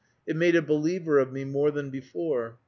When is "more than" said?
1.45-1.91